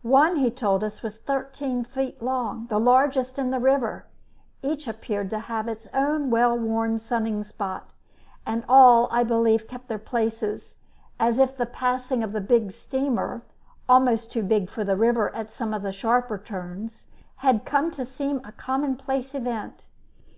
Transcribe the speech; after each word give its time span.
One, 0.00 0.36
he 0.36 0.50
told 0.50 0.82
us, 0.82 1.02
was 1.02 1.18
thirteen 1.18 1.84
feet 1.84 2.22
long, 2.22 2.66
the 2.70 2.80
largest 2.80 3.38
in 3.38 3.50
the 3.50 3.60
river. 3.60 4.06
Each 4.62 4.88
appeared 4.88 5.28
to 5.28 5.38
have 5.38 5.68
its 5.68 5.86
own 5.92 6.30
well 6.30 6.56
worn 6.58 6.98
sunning 6.98 7.44
spot, 7.44 7.92
and 8.46 8.64
all, 8.70 9.06
I 9.10 9.22
believe, 9.22 9.68
kept 9.68 9.88
their 9.88 9.98
places, 9.98 10.78
as 11.20 11.38
if 11.38 11.58
the 11.58 11.66
passing 11.66 12.22
of 12.22 12.32
the 12.32 12.40
big 12.40 12.72
steamer 12.72 13.42
almost 13.86 14.32
too 14.32 14.42
big 14.44 14.70
for 14.70 14.82
the 14.82 14.96
river 14.96 15.28
at 15.36 15.52
some 15.52 15.74
of 15.74 15.82
the 15.82 15.92
sharper 15.92 16.38
turns 16.38 17.08
had 17.44 17.66
come 17.66 17.90
to 17.90 18.06
seem 18.06 18.38
a 18.44 18.52
commonplace 18.52 19.34
event. 19.34 19.88